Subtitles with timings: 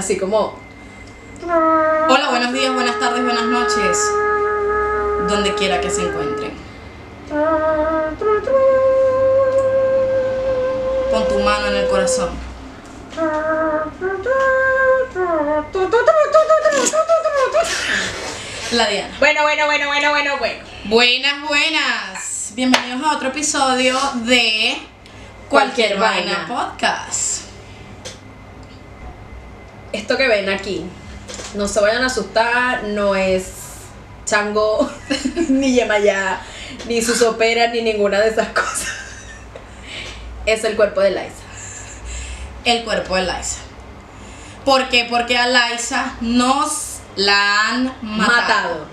[0.00, 0.54] Así como.
[1.44, 3.98] Hola, buenos días, buenas tardes, buenas noches.
[5.28, 6.52] Donde quiera que se encuentren.
[11.10, 12.30] Pon tu mano en el corazón.
[18.72, 19.14] La Diana.
[19.18, 20.64] Bueno, bueno, bueno, bueno, bueno, bueno.
[20.84, 22.52] Buenas, buenas.
[22.54, 24.78] Bienvenidos a otro episodio de
[25.50, 26.70] Cualquier Cualquier Vaina Vaina.
[26.70, 27.39] Podcast.
[29.92, 30.84] Esto que ven aquí,
[31.54, 33.46] no se vayan a asustar, no es
[34.24, 34.88] chango,
[35.48, 36.40] ni yemayá,
[36.86, 38.86] ni susopera, ni ninguna de esas cosas.
[40.46, 41.42] Es el cuerpo de Liza.
[42.64, 43.56] El cuerpo de Liza.
[44.64, 45.08] ¿Por qué?
[45.10, 48.06] Porque a Liza nos la han matado.
[48.06, 48.86] Matado.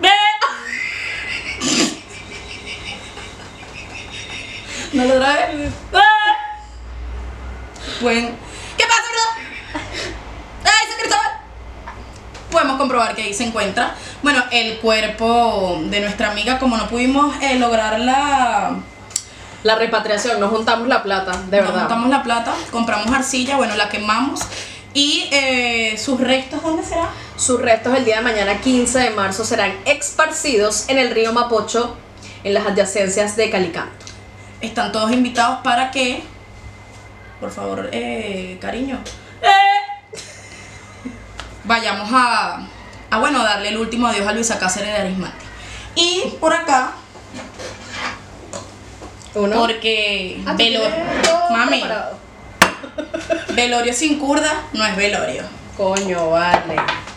[4.92, 5.70] ¿No lo trae?
[8.04, 8.36] Pueden...
[8.76, 9.80] ¿Qué pasa, bro?
[10.64, 11.32] ¡Ay, San Cristóbal!
[12.50, 13.94] Podemos comprobar que ahí se encuentra.
[14.22, 18.76] Bueno, el cuerpo de nuestra amiga, como no pudimos eh, lograr la...
[19.62, 21.78] La repatriación, nos juntamos la plata, de nos verdad.
[21.80, 24.40] juntamos la plata, compramos arcilla, bueno, la quemamos.
[24.92, 27.08] Y eh, sus restos, ¿dónde será?
[27.38, 31.96] Sus restos el día de mañana, 15 de marzo, serán esparcidos en el río Mapocho,
[32.44, 34.04] en las adyacencias de Calicanto.
[34.60, 36.22] Están todos invitados para que,
[37.44, 38.98] por favor, eh, cariño,
[41.64, 42.66] vayamos a,
[43.10, 45.44] a, bueno, darle el último adiós a Luisa Cáceres de Arismati.
[45.94, 46.92] Y por acá,
[49.34, 49.58] Uno.
[49.58, 50.88] porque Ah, velorio,
[51.50, 52.18] mami, preparado.
[53.52, 55.42] velorio sin curda no es velorio.
[55.76, 56.76] Coño, vale.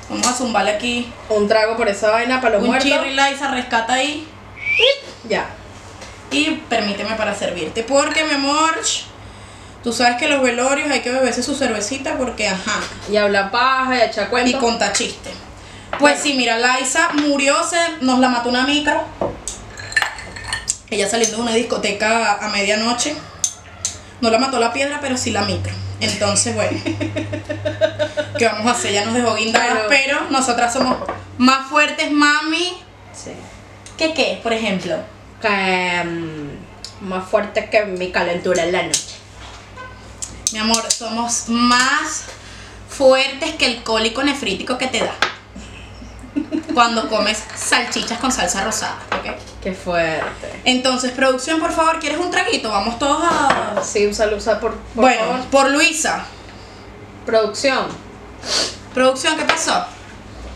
[0.10, 2.90] Vamos a zumbarle aquí Un trago por esa vaina para los un muertos.
[2.90, 4.28] chirri Liza, rescata ahí.
[5.30, 5.46] Ya.
[6.32, 7.84] Y permíteme para servirte.
[7.84, 8.76] Porque, mi amor,
[9.88, 13.96] tú sabes que los velorios hay que beberse su cervecita porque, ajá, Y habla paja
[13.96, 14.59] y echa y cuento.
[14.59, 15.30] conta chiste.
[15.98, 19.02] Pues sí, mira, Liza murió, se, nos la mató una micro.
[20.90, 23.16] Ella saliendo de una discoteca a medianoche.
[24.20, 25.72] No la mató la piedra, pero sí la micro.
[26.02, 26.78] Entonces, bueno.
[28.38, 28.92] ¿Qué vamos a hacer?
[28.92, 30.98] Ya nos dejó guindadas, Pero- pero nosotras somos
[31.38, 32.74] más fuertes, mami.
[33.14, 33.31] Sí.
[33.98, 34.98] ¿Qué qué, por ejemplo?
[35.42, 39.16] Que, mm, más fuerte que mi calentura en la noche.
[40.53, 42.24] Mi amor, somos más
[42.90, 45.13] fuertes que el cólico nefrítico que te da.
[46.74, 49.36] Cuando comes salchichas con salsa rosada, ¿ok?
[49.62, 50.62] Qué fuerte.
[50.63, 52.69] Entonces, producción, por favor, ¿quieres un traguito?
[52.69, 53.81] Vamos todos a...
[53.84, 55.40] Sí, un saludo por, por bueno, favor.
[55.46, 56.24] por Luisa.
[57.25, 57.88] Producción.
[58.94, 59.86] Producción, ¿qué pasó?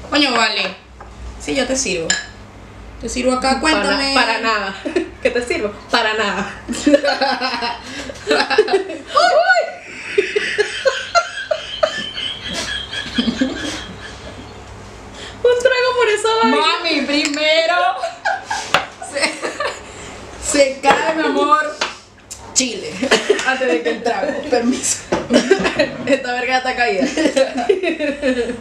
[0.09, 0.75] Coño, vale.
[1.39, 2.07] Sí, yo te sirvo.
[3.01, 4.13] Te sirvo acá, cuéntame.
[4.13, 4.75] Para, para nada.
[5.23, 5.71] ¿Qué te sirvo?
[5.89, 6.53] Para nada.
[15.43, 16.57] Un trago por esa vaina.
[16.57, 17.75] Mami, primero.
[19.11, 19.33] Se,
[20.51, 21.75] se cae, mi amor.
[22.53, 22.93] Chile.
[23.47, 24.31] Antes de que el trago.
[24.47, 24.99] Permiso.
[26.05, 27.07] Esta verga está caída.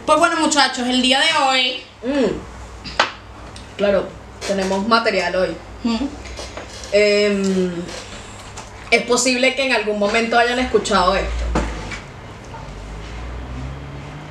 [0.05, 1.83] Pues bueno, muchachos, el día de hoy.
[2.01, 2.37] Mm.
[3.77, 4.07] Claro,
[4.47, 5.55] tenemos material hoy.
[5.83, 6.05] ¿Mm?
[6.91, 7.71] Em,
[8.89, 11.43] es posible que en algún momento hayan escuchado esto.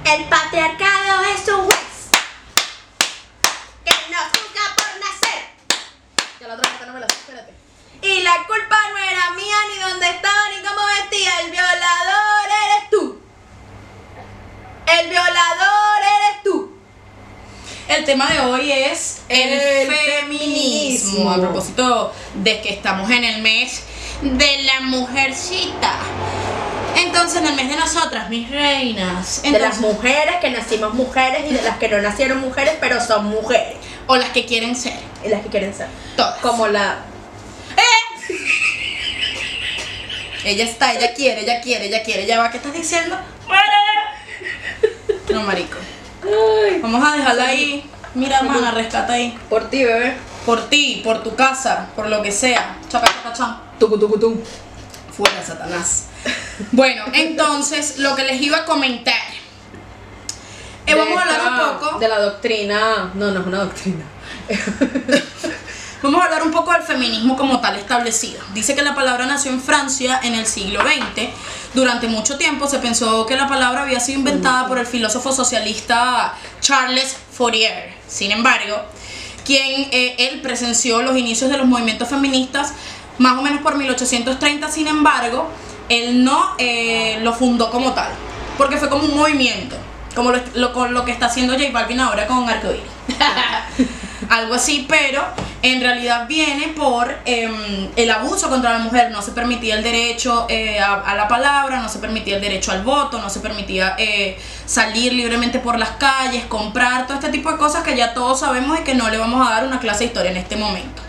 [0.05, 2.11] El patriarcado es un juez
[3.85, 5.43] que nos juzga por nacer.
[6.41, 7.55] Ya la otra parte no me la sé, espérate.
[8.03, 11.41] Y la culpa no era mía, ni dónde estaba, ni cómo vestía.
[11.41, 13.23] El violador eres tú.
[14.87, 16.77] El violador eres tú.
[18.01, 20.23] El tema de hoy es el, El feminismo.
[20.23, 21.31] feminismo.
[21.33, 23.83] A propósito de que estamos en el mes
[24.23, 25.93] de la mujercita.
[26.97, 29.43] Entonces, en el mes de nosotras, mis reinas.
[29.43, 33.05] de las Entonces, mujeres que nacimos mujeres y de las que no nacieron mujeres, pero
[33.05, 33.77] son mujeres.
[34.07, 34.95] o las que quieren ser.
[35.23, 35.89] Y las que quieren ser.
[36.17, 36.39] Todas.
[36.39, 37.01] Como la.
[40.43, 42.25] Ella está, ella quiere, ella quiere, ella quiere.
[42.25, 43.19] Ya va, ¿qué estás diciendo?
[45.29, 45.77] No, marico.
[46.83, 47.89] Vamos a dejarla ahí.
[48.15, 49.39] Mira, hermana, rescata ahí.
[49.49, 50.17] Por ti, bebé.
[50.45, 52.79] Por ti, por tu casa, por lo que sea.
[52.89, 53.61] Chaca, chaca, chan.
[53.79, 54.39] Tucu, tucu, tum.
[55.13, 56.07] Fuera, Satanás.
[56.73, 59.15] Bueno, entonces, lo que les iba a comentar.
[60.87, 61.99] Eh, vamos a hablar un poco.
[61.99, 63.11] De la doctrina.
[63.15, 64.05] No, no es una doctrina.
[66.03, 68.41] Vamos a hablar un poco del feminismo como tal establecido.
[68.55, 71.29] Dice que la palabra nació en Francia en el siglo XX.
[71.75, 76.35] Durante mucho tiempo se pensó que la palabra había sido inventada por el filósofo socialista
[76.61, 77.93] Charles Fourier.
[78.09, 78.77] Sin embargo,
[79.45, 82.73] quien eh, él presenció los inicios de los movimientos feministas
[83.19, 85.51] más o menos por 1830, sin embargo,
[85.91, 88.11] él no eh, lo fundó como tal,
[88.57, 89.77] porque fue como un movimiento,
[90.15, 92.83] como lo, lo- lo que está haciendo J Balvin ahora con Arcoíris.
[94.31, 95.23] Algo así, pero
[95.61, 99.11] en realidad viene por em, el abuso contra la mujer.
[99.11, 102.71] No se permitía el derecho eh, a, a la palabra, no se permitía el derecho
[102.71, 107.51] al voto, no se permitía eh, salir libremente por las calles, comprar, todo este tipo
[107.51, 110.01] de cosas que ya todos sabemos y que no le vamos a dar una clase
[110.01, 111.03] de historia en este momento.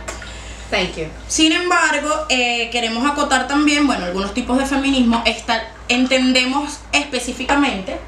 [0.72, 1.06] Thank you.
[1.28, 5.22] Sin embargo, eh, queremos acotar también, bueno, algunos tipos de feminismo.
[5.26, 8.00] Está, entendemos específicamente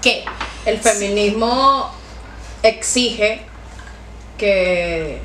[0.00, 0.24] que
[0.64, 1.90] El feminismo
[2.62, 3.51] exige
[4.42, 5.20] que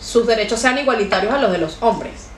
[0.00, 2.28] sus derechos sean igualitarios a los de los hombres.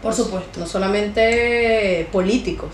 [0.00, 0.58] Por supuesto.
[0.58, 2.70] No solamente políticos,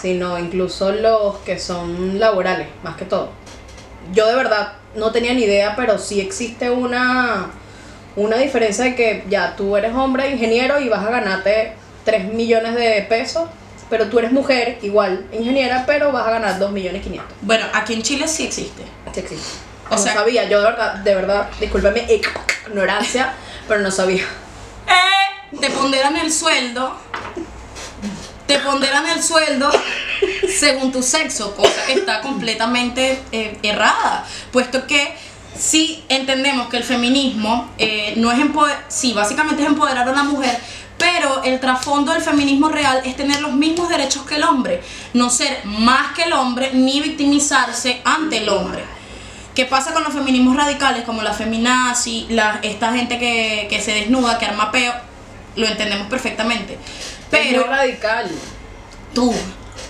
[0.00, 3.30] sino incluso los que son laborales, más que todo.
[4.12, 7.50] Yo de verdad no tenía ni idea, pero sí existe una,
[8.14, 11.72] una diferencia de que ya tú eres hombre, ingeniero, y vas a ganarte
[12.04, 13.48] 3 millones de pesos,
[13.90, 17.36] pero tú eres mujer, igual, ingeniera, pero vas a ganar 2 millones 500.
[17.42, 18.84] Bueno, aquí en Chile sí existe.
[19.12, 19.65] Sí existe.
[19.90, 22.06] O no sea- sabía, yo de verdad, de verdad, discúlpeme
[22.66, 23.34] ignorancia,
[23.68, 24.24] pero no sabía.
[25.60, 26.96] Te ponderan el sueldo.
[28.46, 29.70] Te ponderan el sueldo
[30.58, 35.16] según tu sexo, cosa que está completamente eh, errada, puesto que
[35.58, 40.22] sí entendemos que el feminismo eh, no es empoderar, sí, básicamente es empoderar a la
[40.22, 40.56] mujer,
[40.96, 44.80] pero el trasfondo del feminismo real es tener los mismos derechos que el hombre,
[45.12, 48.84] no ser más que el hombre ni victimizarse ante el hombre.
[49.56, 53.92] ¿Qué pasa con los feminismos radicales como la feminazi, la, esta gente que, que se
[53.92, 54.92] desnuda, que arma peo?
[55.56, 56.78] Lo entendemos perfectamente.
[57.30, 58.30] Pero Pero radical.
[59.14, 59.32] tú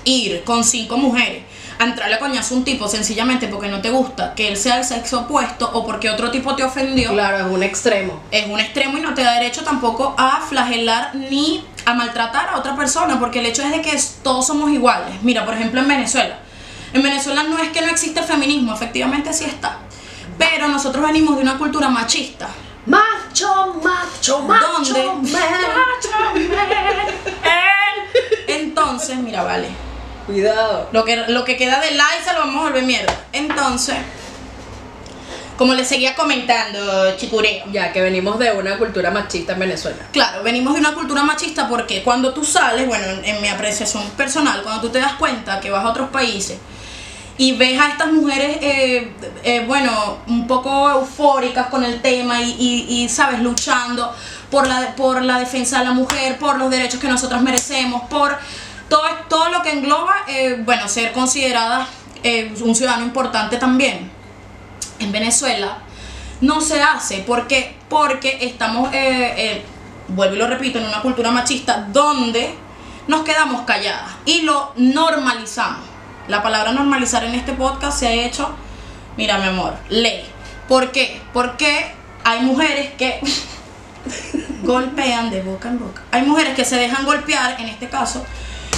[0.05, 1.43] ir con cinco mujeres
[1.81, 4.79] a entrarle a coñazo a un tipo sencillamente porque no te gusta que él sea
[4.79, 8.23] el sexo opuesto o porque otro tipo te ofendió, Claro, es un extremo.
[8.31, 12.57] es un extremo y no te da derecho tampoco a flagelar ni a maltratar a
[12.59, 15.17] otra persona, porque el hecho es de que es- todos somos iguales.
[15.23, 16.39] Mira, por ejemplo, en Venezuela.
[16.93, 19.79] En Venezuela no es que no existe el feminismo, efectivamente sí está.
[20.39, 22.49] Pero nosotros venimos de una cultura machista.
[22.87, 25.33] Macho, macho, macho, ¿Dónde?
[25.33, 25.43] man.
[28.47, 29.69] Entonces, mira, vale.
[30.27, 30.89] Cuidado.
[30.93, 33.15] Lo que, lo que queda de like se lo vamos a volver mierda.
[33.33, 33.97] Entonces,
[35.57, 37.65] como les seguía comentando, chicureo.
[37.73, 40.07] Ya que venimos de una cultura machista en Venezuela.
[40.13, 44.63] Claro, venimos de una cultura machista porque cuando tú sales, bueno, en, mi apreciación personal,
[44.63, 46.59] cuando tú te das cuenta que vas a otros países
[47.39, 49.13] y ves a estas mujeres, eh,
[49.45, 54.15] eh, bueno, un poco eufóricas con el tema y, y- y, sabes, luchando
[54.51, 58.39] por la, por la defensa de la mujer, por los derechos que nosotras merecemos, por
[58.89, 61.87] todo, todo lo que engloba, eh, bueno, ser considerada
[62.23, 64.16] eh, un ciudadano importante también
[64.99, 65.79] en Venezuela
[66.41, 67.19] no se hace.
[67.19, 67.77] ¿Por qué?
[67.89, 69.63] Porque estamos, eh, eh,
[70.09, 72.55] vuelvo y lo repito, en una cultura machista donde
[73.09, 75.85] nos quedamos calladas y lo normalizamos.
[76.29, 78.51] La palabra normalizar en este podcast se ha hecho,
[79.17, 80.25] mira mi amor, ley.
[80.69, 81.21] ¿Por qué?
[81.33, 81.93] Porque
[82.25, 83.21] hay mujeres que
[84.63, 86.03] golpean de boca en boca.
[86.11, 88.27] Hay mujeres que se dejan golpear, en este caso,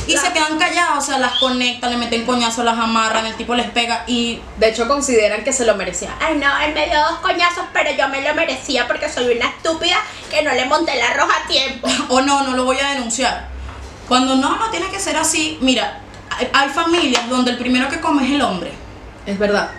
[0.08, 3.54] y se quedan calladas, o sea, las conectan, le meten coñazos, las amarran, el tipo
[3.54, 6.14] les pega y De hecho, consideran que se lo merecía.
[6.20, 9.48] Ay no, él me dio dos coñazos, pero yo me lo merecía porque soy una
[9.48, 9.96] estúpida
[10.30, 11.88] que no le monté la roja a tiempo.
[12.08, 13.48] o no, no lo voy a denunciar.
[14.08, 15.58] Cuando no, no tiene que ser así.
[15.60, 16.00] Mira,
[16.30, 18.72] hay, hay familias donde el primero que come es el hombre.
[19.26, 19.70] Es verdad.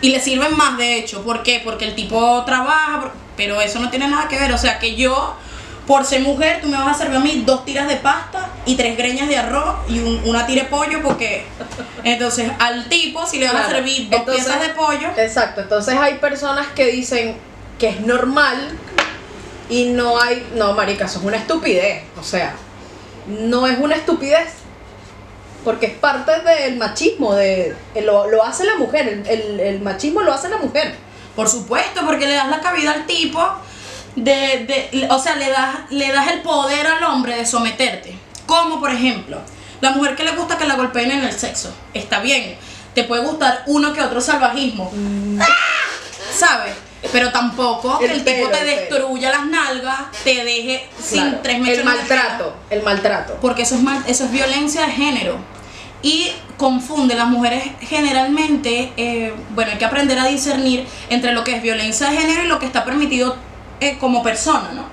[0.00, 1.22] Y le sirven más, de hecho.
[1.22, 1.60] ¿Por qué?
[1.64, 4.52] Porque el tipo trabaja, pero eso no tiene nada que ver.
[4.52, 5.36] O sea, que yo,
[5.90, 8.76] por ser mujer, tú me vas a servir a mí dos tiras de pasta y
[8.76, 11.44] tres greñas de arroz y un- una tira de pollo, porque
[12.04, 13.74] entonces al tipo, si le vas a Claro.
[13.74, 15.62] servir dos Entonces- piezas de pollo, Exacto.
[15.62, 17.36] Entonces hay personas que dicen
[17.76, 18.56] que es normal
[19.68, 20.46] y no hay.
[20.54, 22.04] No, marica, eso es una estupidez.
[22.20, 22.54] O sea,
[23.26, 24.48] no es una estupidez.
[25.64, 27.34] Porque es parte del machismo.
[27.34, 29.08] De, lo, lo hace la mujer.
[29.08, 30.94] El, el- el machismo lo hace la mujer.
[31.34, 33.40] Por supuesto, porque le das la cabida al tipo
[34.16, 38.14] de, de- o sea, le das, le das el poder al hombre de someterte.
[38.46, 39.38] Como por ejemplo,
[39.80, 41.72] la mujer que le gusta que la golpeen en el sexo.
[41.94, 42.56] Está bien,
[42.94, 44.90] te puede gustar uno que otro salvajismo.
[46.36, 46.74] ¿Sabes?
[47.12, 51.56] Pero tampoco que El el tipo te el destruya las nalgas, te deje sin tres
[51.56, 52.56] El mechones de maltrato.
[52.68, 53.38] El maltrato.
[53.40, 55.36] porque eso es, mal- eso es violencia de género.
[56.02, 61.56] Y confunde las mujeres generalmente, eh, bueno, hay que aprender a discernir entre lo que
[61.56, 63.36] es violencia de género y lo que está permitido
[63.80, 64.84] eh, como persona, ¿no?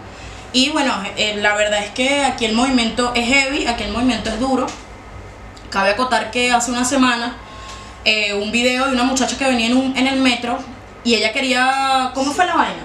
[0.53, 4.29] Y bueno, eh, la verdad es que aquí el movimiento es heavy, aquí el movimiento
[4.29, 4.65] es duro.
[5.69, 7.35] Cabe acotar que hace una semana
[8.05, 10.57] eh, un video de una muchacha que venía en, un- en el metro
[11.03, 12.11] Y ella quería.
[12.13, 12.83] ¿Cómo fue la vaina?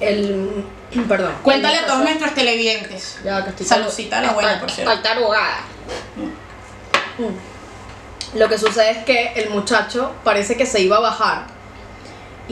[0.00, 0.64] El.
[1.08, 1.32] Perdón.
[1.42, 3.18] Cuéntale a todos nuestros televidentes.
[3.24, 4.92] Ya que estoy Saludcita a la buena, por cierto.
[4.92, 5.60] Falta arrugada.
[7.18, 8.38] Mm.
[8.38, 11.46] Lo que sucede es que el muchacho parece que se iba a bajar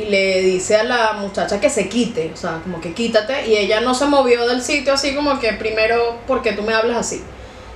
[0.02, 3.56] y le dice a la muchacha que se quite, o sea, como que quítate, y
[3.56, 7.22] ella no se movió del sitio así como que primero, porque tú me hablas así?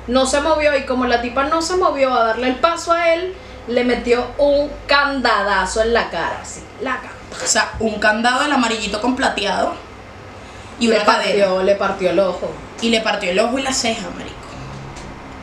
[0.07, 3.15] No se movió y como la tipa no se movió a darle el paso a
[3.15, 3.35] él,
[3.69, 7.13] le metió un candadazo en la cara, así, la cara.
[7.43, 9.75] O sea, un candado del amarillito con plateado.
[10.79, 11.25] Y le una cadena.
[11.47, 12.51] partió, le partió el ojo.
[12.83, 14.35] y le partió el ojo y la ceja, marico.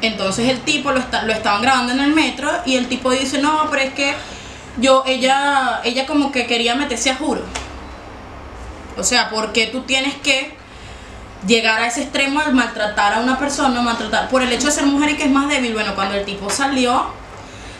[0.01, 3.39] Entonces el tipo lo, está- lo estaban grabando en el metro y el tipo dice,
[3.39, 4.13] no, pero es que
[4.77, 7.41] yo, ella, ella como que quería meterse a juro.
[8.97, 10.55] O sea, porque tú tienes que
[11.47, 14.85] llegar a ese extremo de maltratar a una persona, maltratar por el hecho de ser
[14.85, 15.73] mujer y que es más débil.
[15.73, 17.05] Bueno, cuando el tipo salió,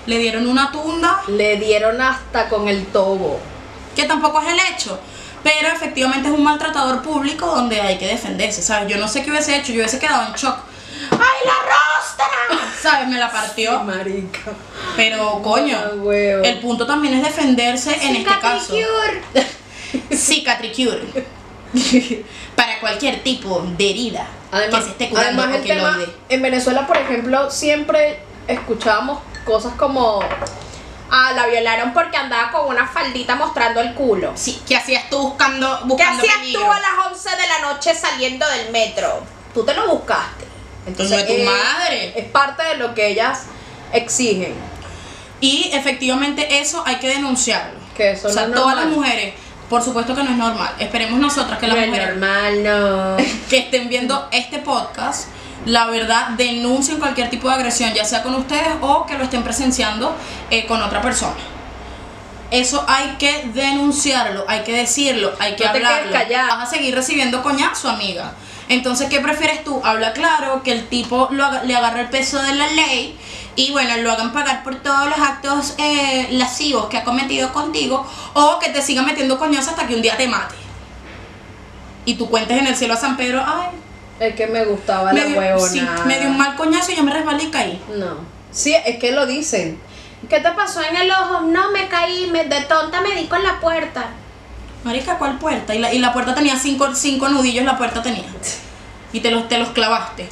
[0.06, 3.40] le dieron una tunda, Le dieron hasta con el tobo.
[3.96, 5.00] que tampoco es el hecho.
[5.44, 8.88] Pero efectivamente es un maltratador público donde hay que defenderse, ¿sabes?
[8.88, 10.56] Yo no sé qué hubiese hecho, yo hubiese quedado en shock.
[11.12, 12.61] ¡Ay, la rostra!
[12.82, 13.08] ¿Sabes?
[13.08, 13.80] Me la partió.
[13.84, 14.40] Marica.
[14.96, 16.44] Pero, coño, Ah, huevo.
[16.44, 18.74] el punto también es defenderse en este caso.
[20.14, 21.02] Cicatricure.
[22.56, 25.98] Para cualquier tipo de herida Además, que se esté curando además el que tema,
[26.28, 30.20] en Venezuela, por ejemplo, siempre escuchábamos cosas como
[31.10, 34.34] ah, la violaron porque andaba con una faldita mostrando el culo.
[34.36, 36.62] Sí, ¿qué hacías tú buscando, ¿Qué buscando hacías peligro?
[36.66, 39.22] tú a las 11 de la noche saliendo del metro?
[39.54, 40.51] Tú te lo buscaste.
[40.88, 42.14] Entonces, No es tu eh, madre.
[42.16, 43.44] Es parte de lo que ellas
[43.94, 44.54] exigen.
[45.40, 47.80] Y efectivamente eso hay que denunciarlo.
[47.96, 49.34] Que eso o sea, no es todas las mujeres,
[49.70, 50.74] por supuesto que no es normal.
[50.80, 53.18] Esperemos nosotras que las No mujeres normal, no.
[53.50, 55.28] que estén viendo este podcast,
[55.66, 59.44] la verdad, denuncien cualquier tipo de agresión, ya sea con ustedes o que lo estén
[59.44, 60.16] presenciando
[60.50, 61.36] eh, con otra persona.
[62.52, 66.56] Eso hay que denunciarlo, hay que decirlo, hay que No te quedes hablarlo.
[66.58, 68.34] Vas a seguir recibiendo coñazo, amiga.
[68.72, 69.82] Entonces, ¿qué prefieres tú?
[69.84, 73.18] Habla claro, que el tipo lo haga- le agarre el peso de la ley
[73.58, 78.06] y bueno, lo hagan pagar por todos los actos eh, lascivos que ha cometido contigo
[78.34, 80.56] o que te siga metiendo coñazo hasta que un día te mate.
[82.06, 83.70] Y tú cuentes en el cielo a San Pedro, ay,
[84.20, 85.68] Es que me gustaba me la dio, huevona.
[85.72, 87.82] sí, me dio un mal coñazo y yo me resbalé y caí.
[87.98, 88.16] No.
[88.52, 89.80] Sí, es que lo dicen.
[90.30, 91.42] ¿Qué te pasó en el ojo?
[91.42, 94.06] No, me caí, me, de tonta me di con la puerta.
[94.84, 95.76] Marica, ¿cuál puerta?
[95.76, 98.26] Y la, y la puerta tenía cinco, cinco nudillos, la puerta tenía.
[99.14, 100.28] Y te los, te los clavaste.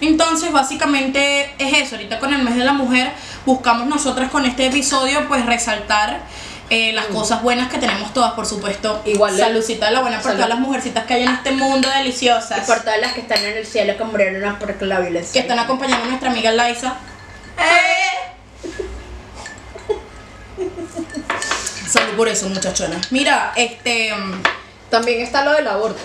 [0.00, 1.94] Entonces, básicamente es eso.
[1.94, 3.12] Ahorita con el mes de la mujer,
[3.46, 6.22] buscamos nosotras con este episodio, pues resaltar
[6.70, 9.02] eh, las cosas buenas que tenemos todas, por supuesto.
[9.04, 10.36] Igual Saludcita de la buena por Salud.
[10.38, 12.58] todas las mujercitas que hay en este mundo deliciosas.
[12.58, 15.32] Y por todas las que están en el cielo que murieron por la violencia.
[15.32, 16.94] que están acompañando a nuestra amiga Liza.
[21.92, 22.96] Salud por eso, muchachona.
[23.10, 24.14] Mira, este.
[24.14, 24.42] mm,
[24.90, 26.00] También está lo del aborto.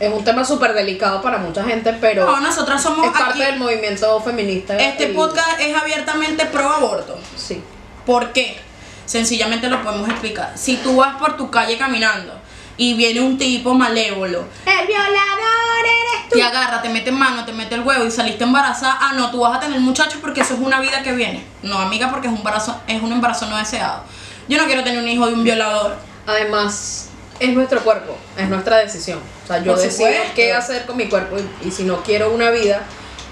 [0.00, 3.42] Es un tema súper delicado para mucha gente, pero No, nosotras somos es parte aquí.
[3.52, 4.76] del movimiento feminista.
[4.76, 7.16] Este podcast es abiertamente pro aborto.
[7.36, 7.62] Sí.
[8.04, 8.58] ¿Por qué?
[9.06, 10.52] Sencillamente lo podemos explicar.
[10.56, 12.32] Si tú vas por tu calle caminando
[12.76, 16.36] y viene un tipo malévolo, El violador eres tú.
[16.36, 19.40] te agarra, te mete mano, te mete el huevo y saliste embarazada, ah, no, tú
[19.40, 21.44] vas a tener muchachos porque eso es una vida que viene.
[21.62, 24.02] No, amiga, porque es un embarazo, es un embarazo no deseado.
[24.48, 25.96] Yo no quiero tener un hijo de un violador.
[26.26, 27.08] Además,
[27.40, 29.18] es nuestro cuerpo, es nuestra decisión.
[29.44, 32.50] O sea, yo decido qué hacer con mi cuerpo y, y si no quiero una
[32.50, 32.82] vida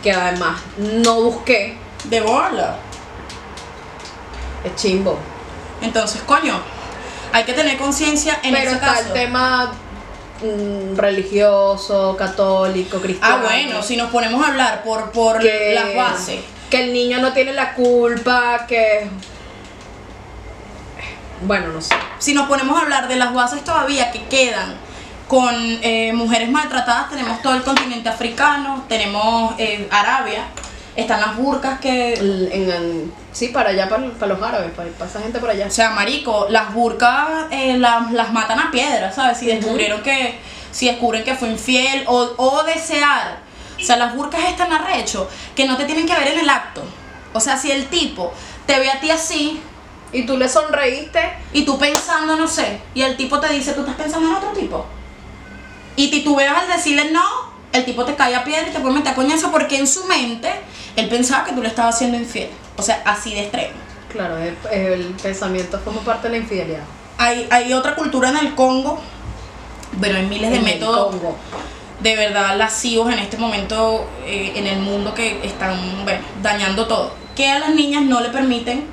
[0.02, 2.76] que además no busqué, De bola.
[4.64, 5.18] es chimbo.
[5.82, 6.60] Entonces, coño,
[7.32, 9.06] hay que tener conciencia en Pero ese está caso.
[9.06, 9.72] el tema
[10.42, 13.36] mm, religioso, católico, cristiano.
[13.38, 16.40] Ah, bueno, si nos ponemos a hablar por, por que, las bases.
[16.70, 19.08] Que el niño no tiene la culpa, que...
[21.42, 21.94] Bueno, no sé.
[22.18, 24.74] Si nos ponemos a hablar de las bases todavía que quedan
[25.28, 30.44] con eh, mujeres maltratadas, tenemos todo el continente africano, tenemos eh, Arabia,
[30.96, 32.14] están las burcas que...
[32.14, 35.66] El- en- en- sí, para allá, para, para los árabes, para, esa gente por allá.
[35.66, 39.38] O sea, marico, las burcas eh, las, las matan a piedra, ¿sabes?
[39.38, 40.38] Si descubrieron que...
[40.72, 43.38] Si descubren que fue infiel o, o desear.
[43.80, 46.82] O sea, las burcas están arrecho, que no te tienen que ver en el acto.
[47.32, 48.32] O sea, si el tipo
[48.66, 49.60] te ve a ti así,
[50.12, 51.20] Y tú le sonreíste,
[51.52, 54.50] Y tú pensando, no sé, y el tipo te dice, tú estás pensando en otro
[54.50, 54.84] tipo.
[55.96, 57.22] Y ti- tú veas al decirle no,
[57.72, 60.04] el tipo te cae a piedra y te puede meter a coñazo porque en su
[60.06, 60.50] mente
[60.96, 62.48] él pensaba que tú le estabas haciendo infiel.
[62.76, 63.74] O sea, así de extremo.
[64.10, 66.82] claro, el, el pensamiento forma parte de la infidelidad.
[67.18, 68.98] Hay, hay otra cultura en el Congo,
[69.92, 71.36] bueno, hay miles de En el métodos Congo.
[72.00, 77.12] de verdad lascivos en este momento eh, en el mundo que están bueno, dañando todo.
[77.36, 78.84] Que a las niñas no le permiten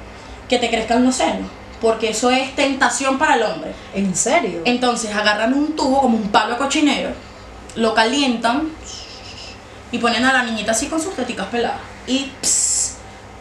[0.49, 1.49] que te crezcan los senos.
[1.81, 3.71] porque eso es tentación para el hombre.
[3.93, 4.61] ¿En serio?
[4.65, 7.11] Entonces agarran un tubo como un palo cochinero,
[7.75, 8.69] lo calientan
[9.91, 11.79] y ponen a la niñita así con sus teticas peladas.
[12.07, 12.95] Y ps,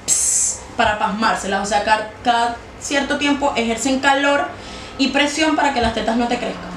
[0.04, 1.62] ps, para pasmárselas.
[1.62, 4.48] O sea, cada, cada cierto tiempo ejercen calor
[4.98, 6.76] y presión para que las tetas no te crezcan.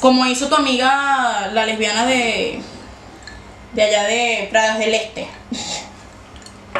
[0.00, 2.62] Como hizo tu amiga, la lesbiana de,
[3.72, 5.28] de allá de Pradas del Este.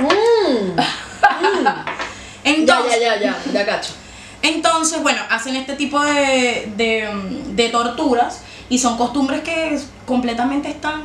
[0.00, 0.80] Mm.
[2.44, 3.92] Entonces, ya, ya, ya, ya, ya cacho.
[4.42, 7.08] Entonces, bueno, hacen este tipo de, de,
[7.54, 11.02] de torturas y son costumbres que completamente están,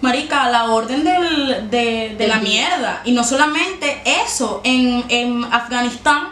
[0.00, 3.02] marica, a la orden del, de, de la mierda.
[3.04, 6.28] Y no solamente eso, en, en Afganistán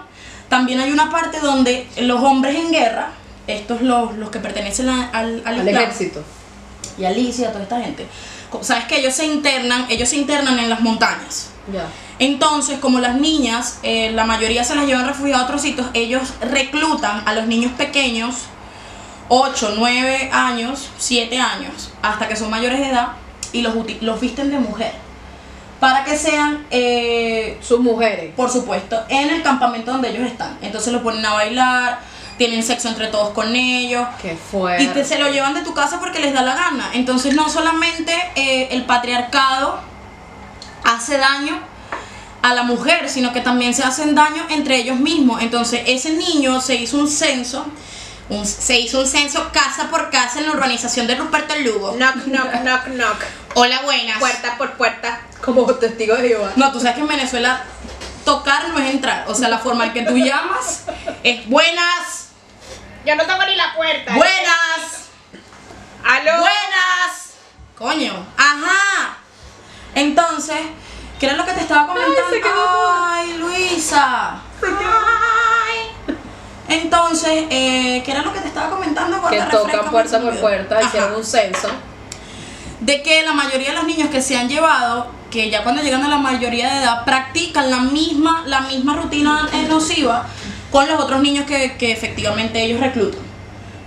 [0.49, 3.11] también hay una parte donde los hombres en guerra,
[3.47, 6.23] estos los, los que pertenecen a- al, al ejército.
[6.99, 8.07] y Alicia, toda esta gente,
[8.63, 11.51] sabes que ellos se internan, ellos se internan en las montañas.
[11.73, 11.87] Ya.
[12.19, 16.35] Entonces, como las niñas, eh, la mayoría se las llevan refugiadas a otros sitios, ellos
[16.41, 18.37] reclutan a los niños pequeños,
[19.29, 23.09] 8, 9 años, 7 años, hasta que son mayores de edad,
[23.53, 24.93] y los, los visten de mujer.
[25.81, 28.33] Para que sean, eh, Sus mujeres.
[28.37, 30.57] por supuesto, en el campamento donde ellos están.
[30.63, 32.01] Entonces los ponen a bailar,
[32.39, 34.07] tienen sexo entre todos con ellos.
[34.21, 34.83] Qué fuerte.
[34.85, 36.91] Y te, se lo llevan de tu casa porque les da la gana.
[36.95, 39.79] Entonces no solamente eh, el patriarcado
[40.85, 41.59] hace daño
[42.43, 45.43] a la mujer, sino que también se hacen daño entre ellos mismos.
[45.43, 47.65] Entonces ese niño se hizo un censo,
[48.29, 51.93] un- se hizo un censo casa por casa en la urbanización de Ruperto Lugo.
[51.93, 53.17] Knock, knock, knock, knock.
[53.55, 54.19] Hola, buenas.
[54.19, 55.21] Puerta por puerta.
[55.43, 56.53] Como testigo de Jehová.
[56.57, 57.63] No, tú sabes que en Venezuela
[58.25, 59.25] tocar no es entrar.
[59.29, 60.85] O sea, la forma en que tú llamas
[61.23, 62.24] es buenas,
[63.05, 64.15] Yo no toco ni la puerta.
[64.15, 65.09] buenas.
[66.05, 66.41] Aló.
[66.41, 67.35] Buenas.
[67.77, 68.27] Coño.
[68.37, 69.19] Ajá.
[69.95, 70.59] Entonces,
[71.21, 72.31] ¿qué era lo que te estaba comentando?
[72.31, 74.37] se quedó Ay, Luisa.
[74.63, 76.15] Ay.
[76.69, 79.23] Entonces, eh, ¿qué era lo que te estaba comentando?
[79.29, 80.87] Que tocan puerta se por puerta, Ajá.
[80.87, 81.69] hicieron un censo.
[82.81, 86.03] De que la mayoría de los niños que se han llevado, que ya cuando llegan
[86.05, 90.27] a la mayoría de edad, practican la misma, la misma rutina eh, nociva
[90.75, 93.21] con los otros niños que, que efectivamente ellos reclutan.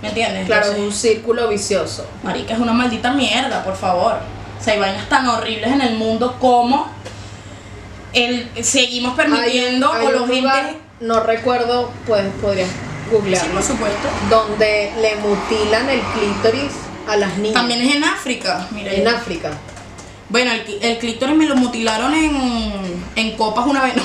[0.00, 0.46] ¿Me entiendes?
[0.46, 2.08] Claro, es un círculo vicioso.
[2.22, 4.14] Marica, es una maldita mierda, por favor.
[4.58, 6.90] O sea, hay vainas tan horribles en el mundo como
[8.14, 13.52] el, seguimos permitiendo Hay o los lugar, no recuerdo, pues podrías Sí, googlearlo.
[13.52, 14.08] por supuesto.
[14.30, 16.72] donde le mutilan el clítoris
[17.06, 17.52] a las niñas.
[17.52, 18.66] También es en África.
[18.70, 19.50] Mira, en África.
[20.30, 23.92] Bueno, el, el clítoris me lo mutilaron en, en copas una vez.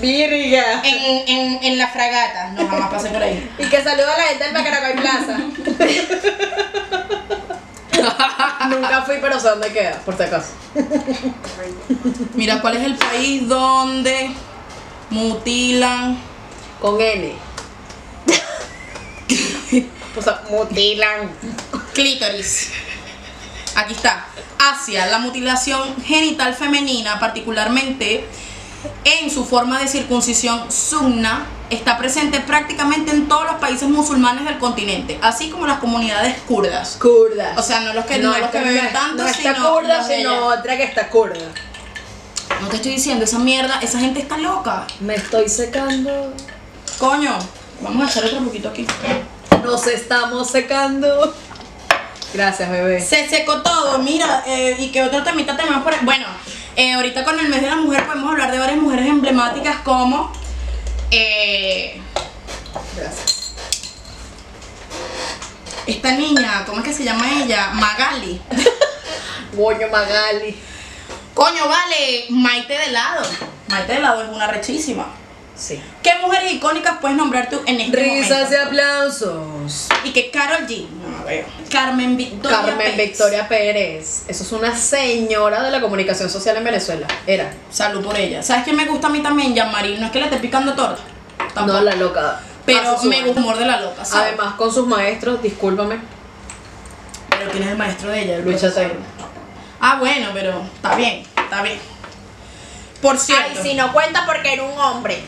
[0.00, 0.82] Virga.
[0.84, 2.50] en, en, en la fragata.
[2.52, 3.50] No, jamás pasé por ahí.
[3.58, 5.38] Y que saluda a la gente del Bacaracoy Plaza.
[8.68, 10.48] Nunca fui, pero sé dónde queda, por si acaso.
[12.34, 14.30] Mira, ¿cuál es el país donde
[15.10, 16.18] mutilan?
[16.80, 17.34] Con N.
[20.16, 21.30] o sea, mutilan.
[21.94, 22.70] Clítoris.
[23.76, 24.26] Aquí está.
[24.58, 28.26] Asia, la mutilación genital femenina, particularmente
[29.04, 34.58] en su forma de circuncisión sunna, está presente prácticamente en todos los países musulmanes del
[34.58, 36.96] continente, así como las comunidades kurdas.
[37.00, 37.56] Kurdas.
[37.58, 40.16] O sea, no los que no, los que beben tanto, no está sino kurda, de
[40.16, 41.46] sino otra que está kurda.
[42.60, 44.86] No te estoy diciendo, esa mierda, esa gente está loca.
[45.00, 46.32] Me estoy secando.
[46.98, 47.36] Coño,
[47.80, 48.86] vamos a hacer otro poquito aquí.
[49.64, 51.34] Nos estamos secando.
[52.32, 53.00] Gracias, bebé.
[53.00, 56.00] Se secó todo, mira, eh, y que otro temita tenemos por ahí?
[56.02, 56.26] Bueno,
[56.76, 60.32] eh, ahorita con el mes de la mujer podemos hablar de varias mujeres emblemáticas como
[61.10, 62.00] eh,
[62.96, 63.54] Gracias.
[65.86, 67.70] esta niña, ¿cómo es que se llama ella?
[67.74, 68.40] Magali.
[69.52, 70.56] Goño Magali.
[71.34, 73.22] Coño, vale, Maite de lado.
[73.68, 75.06] Maite de lado es una rechísima.
[75.56, 75.80] Sí.
[76.02, 79.88] ¿Qué mujeres icónicas puedes nombrar tú en este Risas y aplausos.
[80.02, 80.88] Y que Carol G.
[80.88, 81.46] No veo.
[81.70, 82.58] Carmen Victoria.
[82.58, 82.96] Carmen Pérez.
[82.96, 84.24] Victoria Pérez.
[84.26, 87.06] Eso es una señora de la comunicación social en Venezuela.
[87.26, 87.52] Era.
[87.70, 88.42] Salud por ella.
[88.42, 89.98] ¿Sabes qué me gusta a mí también, Jean-Marie?
[89.98, 91.02] No es que le esté picando torta.
[91.54, 91.78] Tampoco.
[91.78, 92.40] No, la loca.
[92.66, 94.32] Pero me gusta el humor de la loca, ¿sabes?
[94.32, 95.98] Además, con sus maestros, discúlpame.
[97.30, 98.36] Pero ¿quién es el maestro de ella?
[98.36, 98.64] El Luis.
[99.80, 101.78] Ah, bueno, pero está bien, está bien.
[103.04, 103.60] Por cierto.
[103.60, 105.22] Ay, si no cuenta porque era un hombre.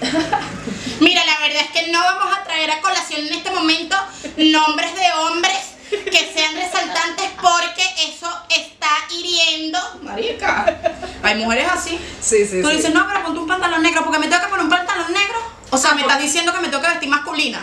[1.01, 3.95] Mira, la verdad es que no vamos a traer a colación en este momento
[4.39, 5.59] nombres de hombres
[5.91, 9.79] que sean resaltantes porque eso está hiriendo.
[10.01, 10.75] Marica.
[11.23, 12.01] Hay mujeres así.
[12.19, 12.77] Sí, sí, Tú sí.
[12.77, 15.37] dices, no, pero ponte un pantalón negro, porque me tengo que poner un pantalón negro.
[15.69, 17.61] O sea, me estás diciendo que me tengo que vestir masculina.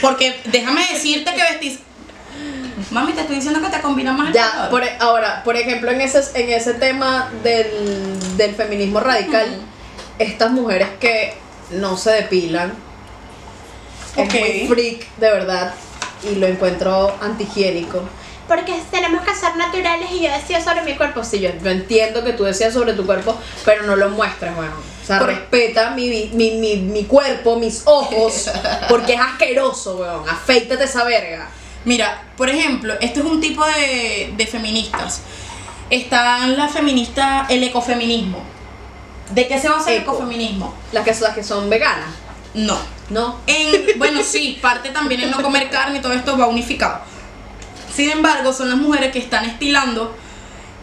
[0.00, 1.78] Porque déjame decirte que vestís.
[2.90, 6.00] Mami, te estoy diciendo que te combina más Ya, por, e- ahora, por ejemplo, en
[6.00, 9.46] ese, en ese tema del, del feminismo radical,
[10.18, 11.34] estas mujeres que
[11.70, 12.72] no se depilan.
[14.16, 14.34] Ok.
[14.34, 15.74] Es muy freak, de verdad.
[16.30, 18.02] Y lo encuentro antihigiénico.
[18.48, 21.24] Porque tenemos que ser naturales y yo decía sobre mi cuerpo.
[21.24, 24.72] Sí, yo, yo entiendo que tú decías sobre tu cuerpo, pero no lo muestres, bueno.
[25.02, 28.50] O sea, Por- respeta mi, mi, mi, mi cuerpo, mis ojos,
[28.88, 30.28] porque es asqueroso, weón.
[30.28, 31.48] Afeítate esa verga.
[31.86, 35.22] Mira, por ejemplo, este es un tipo de, de feministas.
[35.88, 38.42] Están las feministas, el ecofeminismo.
[39.30, 40.12] ¿De qué se basa el Eco.
[40.12, 40.74] ecofeminismo?
[40.92, 42.10] Las que, las que son veganas,
[42.54, 42.76] No.
[43.08, 43.38] ¿no?
[43.46, 47.00] En, bueno, sí, parte también en no comer carne y todo esto va unificado.
[47.94, 50.14] Sin embargo, son las mujeres que están estilando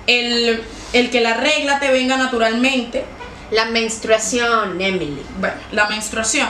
[0.07, 0.63] el,
[0.93, 3.03] el que la regla te venga naturalmente,
[3.51, 5.21] La menstruación, Emily.
[5.37, 6.49] bueno, la menstruación,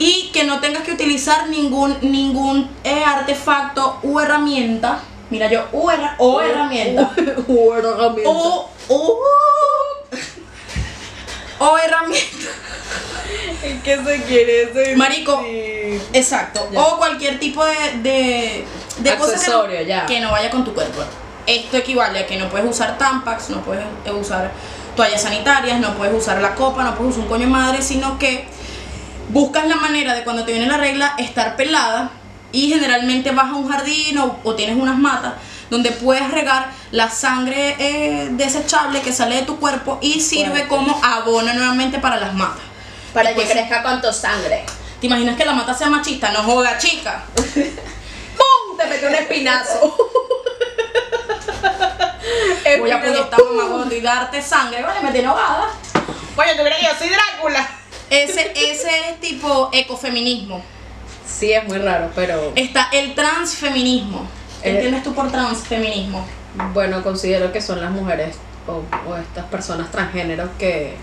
[0.00, 4.98] y que no tengas que utilizar ningún, ningún eh, artefacto u herramienta.
[5.30, 7.12] Mira, yo, u herra- o herramienta.
[7.48, 8.30] O herramienta.
[8.30, 9.18] O, o,
[11.58, 12.48] o herramienta.
[13.62, 14.96] ¿En qué se quiere ese?
[14.96, 15.42] Marico.
[16.12, 16.66] Exacto.
[16.72, 16.80] Ya.
[16.82, 18.64] O cualquier tipo de, de,
[18.98, 20.06] de cosa que no- ya.
[20.06, 21.02] que no vaya con tu cuerpo.
[21.46, 23.84] Esto equivale a que no puedes usar tampax, no puedes
[24.18, 24.50] usar
[24.96, 28.46] toallas sanitarias, no puedes usar la copa, no puedes usar un coño madre, sino que
[29.32, 32.10] buscas la manera de cuando te viene la regla estar pelada
[32.52, 35.34] y generalmente vas a un jardín o, o tienes unas matas
[35.70, 41.00] donde puedes regar la sangre eh, desechable que sale de tu cuerpo y sirve como
[41.02, 42.64] abono nuevamente para las matas.
[43.14, 44.64] Para que crezca con tu sangre.
[45.00, 46.32] ¿Te imaginas que la mata sea machista?
[46.32, 47.22] No joda, chica.
[47.36, 48.76] ¡Pum!
[48.76, 49.96] Te metió un espinazo.
[52.78, 53.56] Voy a apuñetar ¡pum!
[53.56, 54.82] mamá y darte sangre.
[54.82, 55.68] Vale, me tiene ahogada.
[56.36, 57.79] Oye, ¿tú crees que yo soy Drácula?
[58.10, 60.62] Ese, ese es tipo ecofeminismo.
[61.26, 64.26] Sí, es muy raro, pero Está el transfeminismo.
[64.62, 64.74] ¿Qué Eh.
[64.74, 66.26] entiendes tú por transfeminismo?
[66.74, 68.34] bueno, considero que son las mujeres
[68.66, 70.96] o, o estas personas transgéneros que,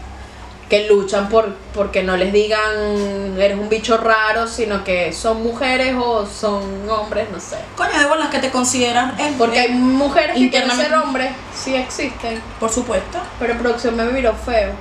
[0.70, 5.96] que luchan por porque no les digan eres un bicho raro, sino que son mujeres
[5.98, 7.56] o son hombres, no sé.
[7.78, 9.16] Coño, de bolas que te consideran.
[9.38, 13.18] Porque hay mujeres que quieren ser hombres, sí existen, Por supuesto.
[13.40, 14.74] pero producción me miró feo.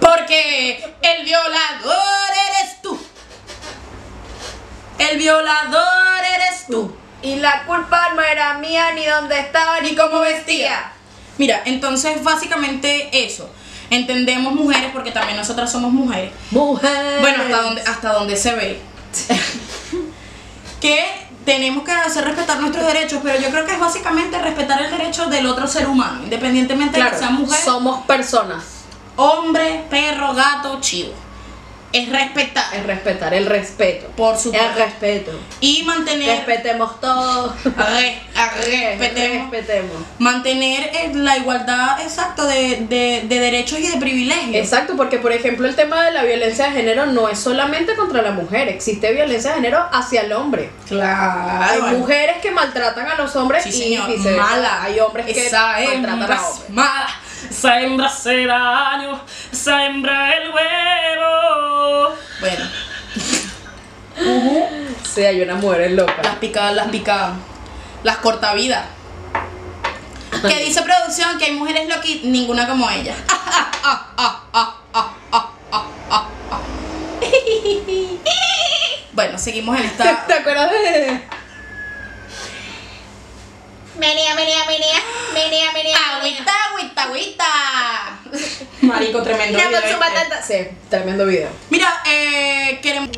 [0.00, 2.98] Porque el violador eres tú.
[4.98, 6.96] El violador eres tú.
[7.22, 10.92] Y la culpa no era mía, ni dónde estaba, ni cómo vestía.
[11.38, 13.50] Mira, entonces básicamente eso.
[13.90, 16.32] Entendemos mujeres porque también nosotras somos mujeres.
[16.50, 17.20] Mujer.
[17.20, 18.80] Bueno, hasta donde, hasta donde se ve.
[20.80, 24.90] que tenemos que hacer respetar nuestros derechos, pero yo creo que es básicamente respetar el
[24.90, 28.64] derecho del otro ser humano, independientemente de que sea mujer, somos personas.
[29.16, 31.12] Hombre, perro, gato, chivo.
[31.92, 34.08] Es respetar, Es respetar, el respeto.
[34.16, 34.68] por El supuesto.
[34.76, 35.30] respeto.
[35.60, 37.54] Y mantener, Respetemos todo.
[37.64, 39.96] re- respetemos, Respetemos.
[40.18, 44.56] mantener eh, la igualdad exacto de, de- de derechos y de privilegios.
[44.56, 48.20] Exacto, porque por ejemplo el tema de la violencia de género no es solamente contra
[48.20, 50.70] la mujer, existe violencia de género hacia el hombre.
[50.82, 51.86] Hay Claro.
[51.98, 54.42] mujeres que maltratan a los hombres Sí, y viceversa.
[54.42, 54.82] mala.
[54.82, 56.68] Hay hombres que Esa maltratan a es hombres.
[56.70, 57.20] mala.
[58.04, 59.20] Hace daño,
[59.52, 62.14] esa hembra el huevo.
[62.40, 62.64] Bueno,
[65.14, 66.36] Sí, hay una mujer las loca.
[66.40, 67.32] picadas, las picadas.
[68.02, 68.84] Las cortavidas.
[70.46, 73.14] Que dice producción que hay mujeres loquitas, ninguna como ella.
[79.12, 80.24] Bueno, seguimos en esta.
[80.26, 81.22] ¿Te acuerdas de...?
[83.98, 85.00] Menea, menea, menea,
[85.32, 86.16] menea, menea.
[86.16, 88.18] Agüita, agüita, agüita.
[88.82, 89.58] Marico, tremendo.
[89.58, 90.42] Video, eh.
[90.46, 91.48] Sí, tremendo video.
[91.70, 93.10] Mira, eh, queremos,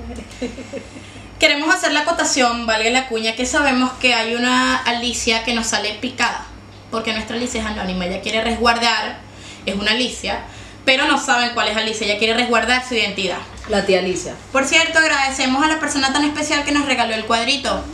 [1.38, 5.66] queremos hacer la acotación, valga la cuña, que sabemos que hay una Alicia que nos
[5.66, 6.46] sale picada.
[6.90, 9.18] Porque nuestra Alicia es anónima, ella quiere resguardar,
[9.66, 10.44] es una Alicia,
[10.84, 13.38] pero no saben cuál es Alicia, ella quiere resguardar su identidad.
[13.68, 14.34] La tía Alicia.
[14.52, 17.84] Por cierto, agradecemos a la persona tan especial que nos regaló el cuadrito.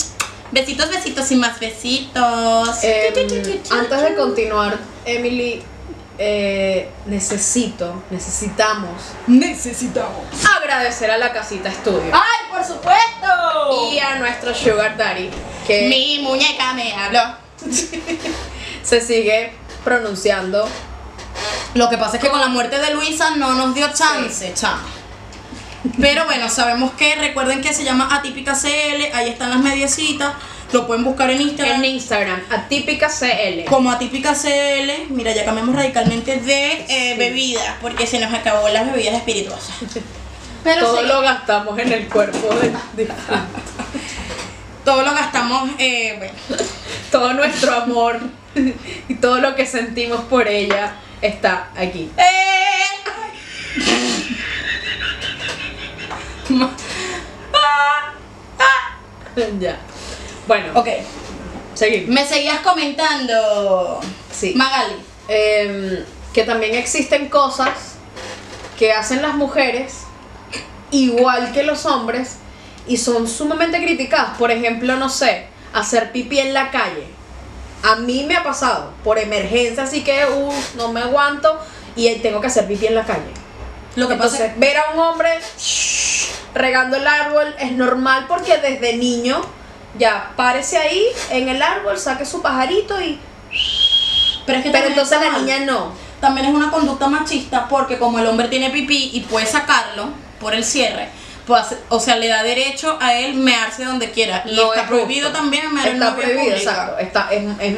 [0.55, 2.79] Besitos, besitos y más besitos.
[2.85, 5.61] Em, antes de continuar, Emily,
[6.17, 10.25] eh, necesito, necesitamos necesitamos.
[10.57, 13.91] agradecer a la casita estudio ¡Ay, por supuesto!
[13.93, 15.29] y a nuestro Sugar Daddy
[15.67, 17.21] que Mi muñeca me habló.
[18.85, 20.69] se sigue pronunciando.
[21.75, 24.85] Lo que pasa es que con la muerte de Luisa no nos dio chance, chama.
[26.01, 30.33] Pero bueno, sabemos que recuerden que se llama Atípica CL, ahí están las mediecitas,
[30.73, 33.65] lo pueden buscar en Instagram En Instagram, atípica CL.
[33.67, 35.07] como Atípica CL.
[35.11, 37.19] Mira, ya cambiamos radicalmente de eh, Sí.
[37.19, 39.75] bebidas porque se nos acabó las bebidas espirituosas.
[40.65, 42.71] Pero Todo sí, lo gastamos en el cuerpo de,
[43.05, 43.13] de-
[44.85, 46.35] todo lo gastamos, eh, bueno,
[47.13, 48.19] todo nuestro amor
[49.09, 52.11] y todo lo que sentimos por ella está aquí.
[52.17, 52.25] ¡Eh!
[59.61, 59.79] ya.
[60.47, 60.89] Bueno, Ok,
[61.75, 62.09] seguimos.
[62.09, 64.01] me seguías comentando.
[64.33, 64.55] Sí.
[64.57, 64.95] Magali.
[65.29, 67.95] Em, que también existen cosas
[68.79, 70.01] que hacen las mujeres
[70.91, 72.37] igual que los hombres
[72.87, 74.37] y son sumamente criticadas.
[74.37, 77.07] Por ejemplo, no sé, hacer pipí en la calle.
[77.83, 81.59] A mí me ha pasado por emergencia, así que uh, no me aguanto
[81.97, 83.33] y tengo que hacer pipí en la calle.
[83.97, 85.39] Lo que Entonces, pasa es ver a un hombre
[86.55, 89.41] regando el árbol es normal porque desde niño
[89.99, 93.19] ya párese ahí en el árbol, saque su pajarito y.
[94.47, 95.93] pero es que Pero entonces la niña no.
[96.21, 100.09] También es una conducta machista porque como el hombre tiene pipí y puede sacarlo
[100.41, 101.09] por el cierre,
[101.47, 104.43] pues, o sea, le da derecho a él mearse donde quiera.
[104.47, 105.39] Y No está es prohibido justo.
[105.43, 106.99] también mear Está prohibido, exacto.
[106.99, 107.77] Está, es, es-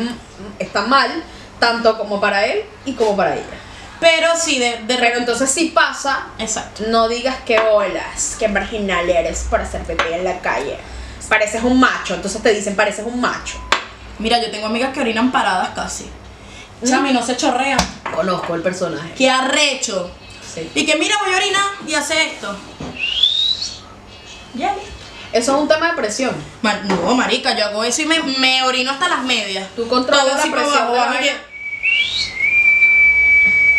[0.61, 1.23] está mal,
[1.59, 3.45] tanto como para él y como para ella.
[4.01, 6.85] Pero sí, de, de Pero entonces si pasa, Exacto.
[6.89, 10.77] no digas que olas, que marginal eres por hacer pipí en la calle.
[11.29, 13.59] Pareces un macho, entonces te dicen pareces un macho.
[14.19, 16.09] Mira, yo tengo amigas que orinan paradas casi.
[16.87, 17.77] Chami, no se chorrea.
[18.15, 19.13] Conozco el personaje.
[19.17, 20.11] Qué arrecho.
[20.55, 20.71] Sí.
[20.75, 22.57] Y que mira, voy a orinar y hace esto.
[24.55, 24.91] Ya listo.
[25.33, 26.35] Eso es un tema de presión.
[26.63, 29.69] Mar- no, marica, yo hago eso y me, me orino hasta las medias.
[29.75, 31.21] Tú controlas la presión de la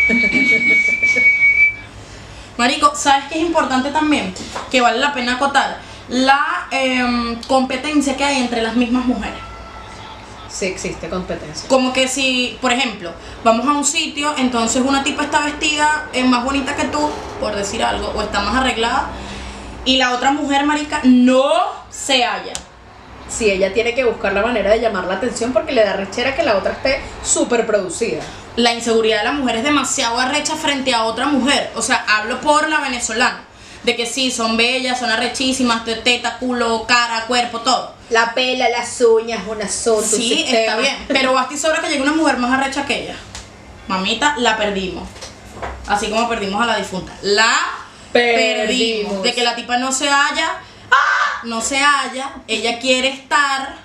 [2.56, 4.32] Marico, ¿sabes qué es importante también?
[4.70, 5.80] Que vale la pena acotar.
[6.08, 9.38] La em, competencia que hay entre las mismas mujeres.
[10.48, 11.68] Sí existe competencia.
[11.68, 13.12] Como que si, por ejemplo,
[13.44, 17.54] vamos a un sitio, entonces una tipa está vestida eh, más bonita que tú, por
[17.54, 19.10] decir algo, o está más arreglada,
[19.84, 21.44] y la otra mujer, marica, no
[21.90, 22.54] se halla.
[23.28, 26.34] Sí, ella tiene que buscar la manera de llamar la atención porque le da rechera
[26.34, 28.22] que la otra esté súper producida.
[28.58, 31.70] La inseguridad de la mujer es demasiado arrecha frente a otra mujer.
[31.76, 33.44] O sea, hablo por la venezolana.
[33.84, 37.94] De que sí, son bellas, son arrechísimas, de teta, culo, cara, cuerpo, todo.
[38.10, 40.96] La pela, las uñas, un asunto, un Sí, está bien.
[41.06, 43.14] Pero basta y sobra que llegue una mujer más arrecha que ella.
[43.86, 45.08] Mamita, la perdimos.
[45.86, 47.12] Así como perdimos a la difunta.
[47.22, 47.54] La
[48.12, 48.66] Perdimos.
[48.66, 49.22] perdimos.
[49.22, 50.56] De que la tipa no se halla,
[50.90, 51.42] ¡ah!
[51.44, 52.32] no se halla.
[52.48, 53.76] Ella quiere estar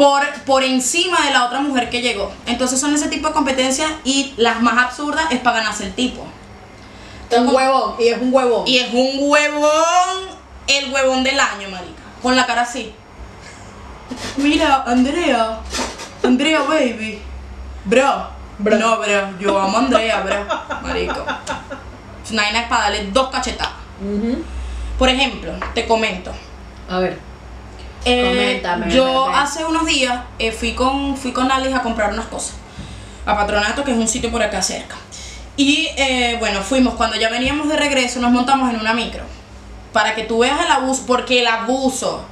[0.00, 2.32] por, por encima de la otra mujer que llegó.
[2.46, 6.26] Entonces son ese tipo de competencias y las más absurdas es para ganarse el tipo.
[7.36, 8.66] Un huevón, y es un huevón.
[8.66, 10.16] Y es un huevón,
[10.66, 12.00] el huevón del año, marica.
[12.22, 12.94] Con la cara así.
[14.38, 15.58] Mira, Andrea.
[16.24, 17.20] Andrea, baby.
[17.84, 18.26] Bro.
[18.58, 18.78] Bro.
[18.78, 19.38] No, bro.
[19.38, 20.80] Yo amo a Andrea, bro.
[20.80, 21.26] Marico.
[22.24, 23.74] Es una vaina para darle dos cachetadas.
[24.98, 26.32] Por ejemplo, te comento.
[26.88, 27.29] A ver.
[28.04, 28.24] Eh,
[28.62, 29.36] Coméntame, yo bebé.
[29.38, 32.54] hace unos días eh, fui con fui con Alice a comprar unas cosas
[33.26, 34.96] a Patronato, que es un sitio por acá cerca.
[35.56, 39.22] Y eh, bueno, fuimos, cuando ya veníamos de regreso, nos montamos en una micro.
[39.92, 42.24] Para que tú veas el abuso, porque el abuso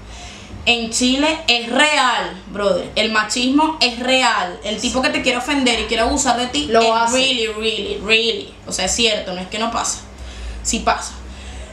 [0.65, 2.91] en Chile es real, brother.
[2.95, 4.59] El machismo es real.
[4.65, 7.17] El tipo que te quiere ofender y quiere abusar de ti Lo es hace.
[7.17, 8.55] really, really, really.
[8.67, 10.01] O sea, es cierto, no es que no pasa.
[10.63, 11.13] Sí pasa.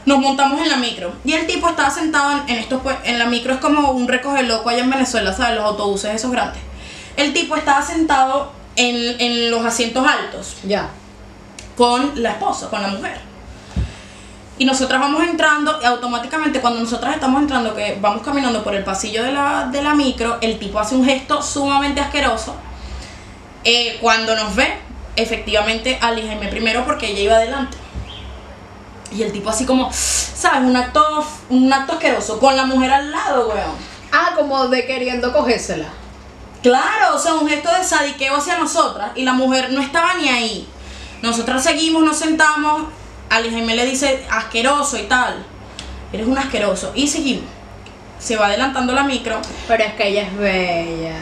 [0.06, 3.18] Nos montamos en la micro y el tipo estaba sentado en, en estos pues, en
[3.18, 5.56] la micro es como un recoge loco allá en Venezuela, ¿sabes?
[5.56, 6.62] Los autobuses esos grandes.
[7.16, 10.88] El tipo estaba sentado en, en los asientos altos Ya.
[11.76, 13.18] con la esposa, con la mujer.
[14.58, 18.84] Y nosotras vamos entrando y automáticamente cuando nosotras estamos entrando, que vamos caminando por el
[18.84, 22.56] pasillo de la, de la micro, el tipo hace un gesto sumamente asqueroso.
[23.64, 24.78] Eh, cuando nos ve,
[25.16, 27.76] efectivamente, Jaime primero porque ella iba adelante.
[29.12, 30.60] Y el tipo así como, ¿sabes?
[30.62, 33.76] Un acto, un acto asqueroso con la mujer al lado, weón.
[34.12, 35.88] Ah, como de queriendo cogérsela.
[36.62, 40.28] Claro, o sea, un gesto de sadiqueo hacia nosotras y la mujer no estaba ni
[40.28, 40.68] ahí.
[41.22, 42.84] Nosotras seguimos, nos sentamos,
[43.30, 45.44] Ali Jaime le dice asqueroso y tal.
[46.12, 46.92] Eres un asqueroso.
[46.94, 47.44] Y seguimos.
[48.18, 51.16] Se va adelantando la micro, Pero es que ella es bella.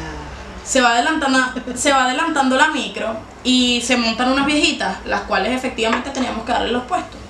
[0.65, 1.39] se va adelantando,
[1.75, 6.53] se va adelantando la micro y se montan unas viejitas, las cuales efectivamente teníamos que
[6.53, 7.21] darle los puestos.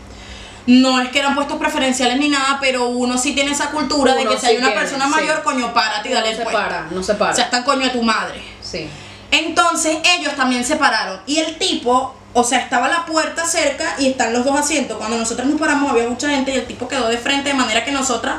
[0.66, 4.24] No es que eran puestos preferenciales ni nada, pero uno sí tiene esa cultura de
[4.24, 5.10] que si sí hay una tiene, persona sí.
[5.10, 6.60] mayor, coño, párate y dale no el se puesto.
[6.60, 7.32] para, no se para.
[7.32, 8.42] O sea, están coño de tu madre.
[8.62, 8.88] sí.
[9.30, 11.20] Entonces ellos también se pararon.
[11.26, 14.96] Y el tipo, o sea, estaba la puerta cerca y están los dos asientos.
[14.96, 17.84] Cuando nosotros nos paramos había mucha gente y el tipo quedó de frente de manera
[17.84, 18.36] que nosotras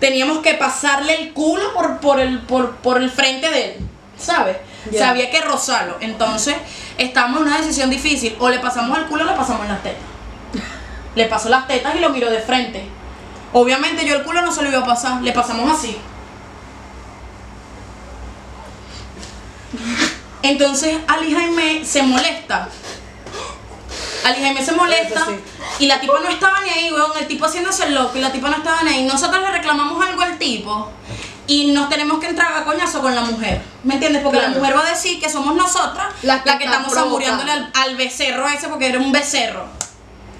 [0.00, 3.76] teníamos que pasarle el culo por, por, el, por, por el frente de él.
[4.18, 4.56] ¿Sabes?
[4.88, 5.98] O sea, había que rozarlo.
[6.00, 6.54] Entonces,
[6.96, 8.34] estábamos en una decisión difícil.
[8.38, 10.13] O le pasamos el culo o le pasamos las tetas.
[11.14, 12.88] Le pasó las tetas y lo miró de frente.
[13.52, 15.22] Obviamente yo el culo no se lo iba a pasar.
[15.22, 15.96] Le pasamos así.
[20.42, 22.68] Entonces Ali Jaime se molesta.
[24.24, 25.34] Ali Jaime se molesta sí.
[25.80, 27.12] y la tipa no estaba ni ahí, weón.
[27.18, 29.04] El tipo haciéndose el loco y la tipa no estaba ni ahí.
[29.04, 30.90] Nosotros le reclamamos algo al tipo
[31.46, 33.62] y nos tenemos que entrar a coñazo con la mujer.
[33.84, 34.22] ¿Me entiendes?
[34.22, 37.70] Porque la mujer va a decir que somos nosotras Las las que estamos saboreándole al,
[37.74, 39.66] al becerro ese porque era un becerro.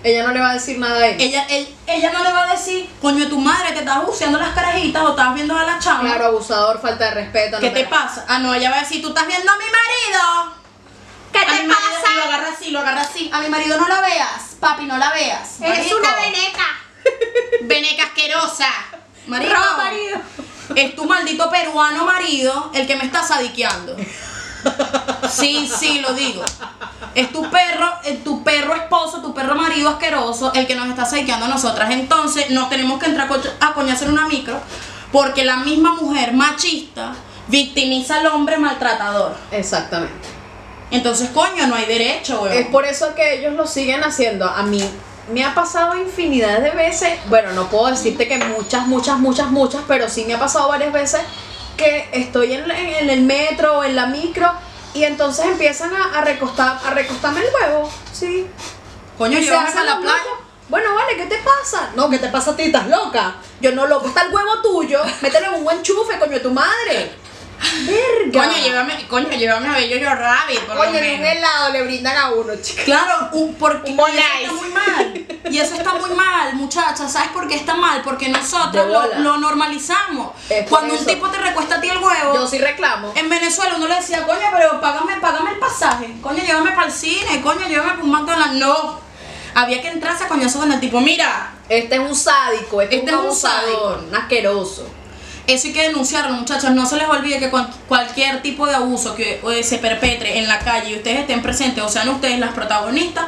[0.04, 1.16] Ella no le va a decir nada a él.
[1.18, 4.50] Ella, él- ella no le va a decir, coño, tu madre te estás buceando las
[4.54, 6.02] carajitas o estás viendo a la chama.
[6.02, 7.58] Claro, abusador, falta de respeto.
[7.58, 8.24] ¿Qué no te pasa?
[8.28, 10.54] Ah, no, ella va a decir, tú estás viendo a mi marido.
[11.32, 12.14] ¿Qué A te mi marido- pasa?
[12.16, 13.30] Lo agarra así, lo agarra así.
[13.32, 15.60] A mi marido no la veas, papi, no la veas.
[15.62, 15.96] Eres Marico.
[15.96, 16.66] una veneca.
[17.62, 18.68] Veneca asquerosa.
[19.26, 19.54] Marico.
[19.54, 20.18] Roba marido.
[20.76, 23.96] Es tu maldito peruano marido el que me está sadiqueando.
[25.30, 26.42] Sí, sí, lo digo.
[27.14, 31.04] Es tu perro, eh, tu perro esposo, tu perro marido asqueroso el que nos está
[31.04, 31.90] sadiqueando a nosotras.
[31.92, 34.58] Entonces, nos tenemos que entrar a co- a coñazo en una micro
[35.12, 37.12] porque la misma mujer machista
[37.48, 39.36] victimiza al hombre maltratador.
[39.52, 40.28] Exactamente.
[40.90, 42.52] Entonces, coño, no hay derecho, weón.
[42.56, 44.48] Es por eso que ellos lo siguen haciendo.
[44.48, 44.82] A mí
[45.32, 49.82] me ha pasado infinidad de veces, bueno, no puedo decirte que muchas, muchas, muchas, muchas,
[49.88, 51.20] pero sí me ha pasado varias veces
[51.76, 52.70] que estoy en,
[53.10, 54.52] el metro o en la micro
[54.94, 58.46] y entonces empiezan a, a recostar, a recostarme el huevo, sí.
[59.18, 60.22] Coño, Y se llévame hacen a la playa.
[60.68, 61.90] Bueno, vale, ¿qué te pasa?
[61.94, 62.64] No, ¿qué te pasa a ti?
[62.64, 63.36] ¿Estás loca?
[63.60, 66.50] Yo no loco, está el huevo tuyo, mételo en un buen chufe, coño, de tu
[66.50, 67.12] madre.
[67.86, 68.46] Verga.
[68.46, 71.36] Coño, llévame, coño, llévame a Bello Yo Rabbit, por Coño, lo en un menos.
[71.36, 72.84] helado le brindan a uno, chica.
[72.84, 75.26] Claro, un, porque Un y eso está muy mal.
[75.50, 77.12] Y eso está muy mal, muchachas.
[77.12, 78.02] ¿Sabes por qué está mal?
[78.02, 79.18] Porque nosotros De lo, bola.
[79.18, 80.32] lo normalizamos.
[80.48, 81.08] Es por Cuando un eso.
[81.10, 83.12] tipo te recuesta a ti el huevo, Yo sí reclamo.
[83.14, 86.14] en Venezuela uno le decía, coño, pero págame, págame el pasaje.
[86.22, 87.40] Coño, llévame para el cine.
[87.42, 88.54] Coño, llévame para un McDonald's.
[88.56, 89.00] No.
[89.56, 91.00] Había que entrarse a coñazo con el tipo.
[91.00, 94.86] Mira, Este es un sádico, este, Este es un es un abusador, un asqueroso.
[95.46, 96.70] Eso hay que denunciarlo, muchachos.
[96.70, 100.48] No se les olvide que cual- cualquier tipo de abuso que eh, se perpetre en
[100.48, 103.26] la calle y ustedes estén presentes, o sean ustedes las protagonistas,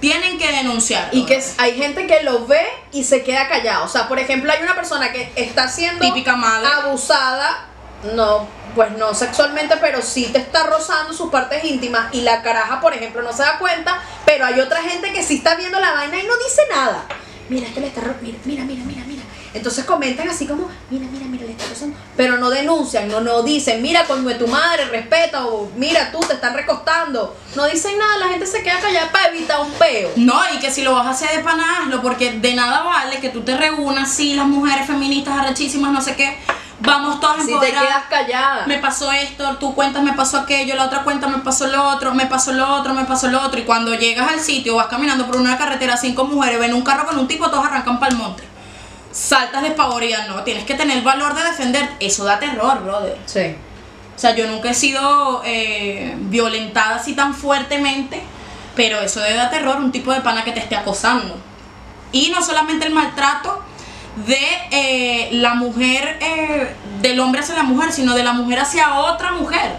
[0.00, 1.10] tienen que denunciarlo.
[1.16, 3.84] Y que hay gente que lo ve y se queda callado.
[3.84, 6.66] O sea, por ejemplo, hay una persona que está siendo Típica madre.
[6.82, 7.66] abusada,
[8.14, 12.80] no, pues no sexualmente, pero sí te está rozando sus partes íntimas y la caraja,
[12.80, 15.92] por ejemplo, no se da cuenta, pero hay otra gente que sí está viendo la
[15.92, 17.04] vaina y no dice nada.
[17.48, 19.02] Mira, este le está mira, mira, mira, mira.
[19.54, 21.96] Entonces comentan así como, mira, mira, mira, le está rozando.
[22.16, 26.20] Pero no denuncian, no, no dicen, mira, con de tu madre, respeta, o mira, tú
[26.20, 27.36] te están recostando.
[27.54, 30.10] No dicen nada, la gente se queda callada para evitar un peo.
[30.16, 33.20] No, y que si lo vas a hacer de pana, hazlo, porque de nada vale
[33.20, 36.38] que tú te reúnas, sí, las mujeres feministas arrechísimas, no sé qué,
[36.80, 37.82] vamos todas Si te empoderadas.
[37.86, 38.66] quedas callada.
[38.66, 42.14] me pasó esto, tú cuentas me pasó aquello, la otra cuenta me pasó lo otro,
[42.14, 43.60] me pasó lo otro, me pasó lo otro.
[43.60, 47.06] Y cuando llegas al sitio, vas caminando por una carretera, cinco mujeres, ven un carro
[47.06, 48.51] con un tipo, todos arrancan para el monte.
[49.12, 51.88] Saltas despavoridas, no, tienes que tener el valor de defender.
[52.00, 53.18] Eso da terror, brother.
[53.26, 53.54] Sí.
[54.16, 58.22] O sea, yo nunca he sido eh, violentada así tan fuertemente,
[58.74, 61.38] pero eso debe dar terror, un tipo de pana que te esté acosando.
[62.10, 63.62] Y no solamente el maltrato
[64.26, 64.38] de
[64.70, 69.32] eh, la mujer, eh, del hombre hacia la mujer, sino de la mujer hacia otra
[69.32, 69.78] mujer.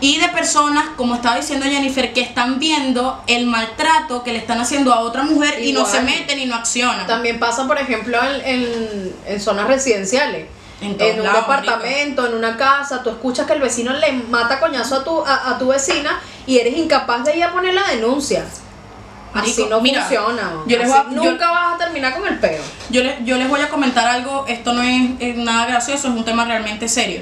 [0.00, 4.60] Y de personas, como estaba diciendo Jennifer, que están viendo el maltrato que le están
[4.60, 7.06] haciendo a otra mujer y no se meten y no accionan.
[7.06, 10.46] También pasa, por ejemplo, en, en, en zonas residenciales.
[10.82, 14.96] En un lados, departamento, en una casa, tú escuchas que el vecino le mata coñazo
[14.96, 18.44] a tu, a, a tu vecina y eres incapaz de ir a poner la denuncia.
[19.32, 20.50] Así no mira, funciona.
[20.66, 22.62] yo les voy a- yo- nunca vas a terminar con el peo.
[22.90, 26.14] Yo, le- yo les voy a comentar algo, esto no es, es nada gracioso, es
[26.14, 27.20] un tema realmente serio.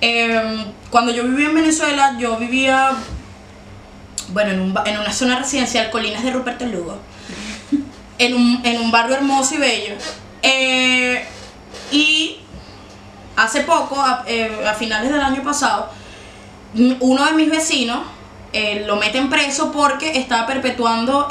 [0.00, 2.92] Eh, cuando yo vivía en Venezuela, yo vivía,
[4.28, 6.98] bueno, en, un en una zona residencial, Colinas de Ruperto Lugo,
[8.18, 9.94] en un, en un barrio hermoso y bello.
[10.42, 11.24] Eh,
[11.90, 12.36] y
[13.34, 15.90] hace poco, a, eh, a finales del año pasado,
[17.00, 18.00] uno de mis vecinos
[18.52, 21.28] eh, lo meten preso porque estaba perpetuando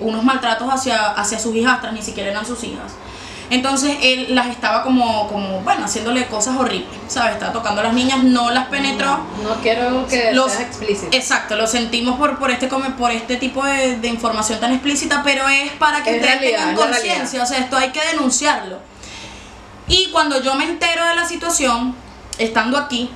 [0.00, 2.92] unos maltratos hacia, hacia sus hijastras, ni siquiera eran sus hijas.
[3.50, 7.32] Entonces él las estaba como, como, bueno, haciéndole cosas horribles, ¿sabes?
[7.32, 9.18] Estaba tocando a las niñas, no las penetró.
[9.42, 11.08] No quiero que Los- seas explícito.
[11.16, 15.48] Exacto, lo sentimos por, por, este, por este tipo de, de información tan explícita, pero
[15.48, 18.78] es para que Es ustedes realidad, tengan conciencia, o sea, esto hay que denunciarlo.
[19.88, 21.96] Y cuando yo me entero de la situación,
[22.38, 23.10] estando aquí,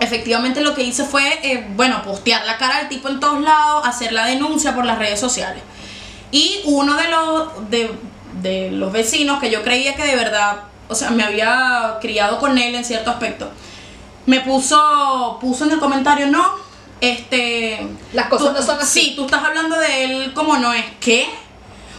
[0.00, 3.86] efectivamente lo que hice fue, eh, bueno, postear la cara del tipo en todos lados,
[3.86, 5.62] hacer la denuncia por las redes sociales.
[6.30, 7.90] Y uno de los, de,
[8.42, 12.56] de los vecinos que yo creía que de verdad, o sea, me había criado con
[12.58, 13.50] él en cierto aspecto,
[14.26, 16.46] me puso, puso en el comentario, no,
[17.00, 17.86] este...
[18.12, 19.00] Las cosas tú- no son así.
[19.00, 20.84] Sí, tú estás hablando de él como no es.
[21.00, 21.26] ¿Qué?